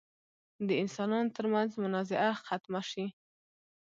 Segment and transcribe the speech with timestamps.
[0.67, 3.05] د انسانانو تر منځ منازعه ختمه شي.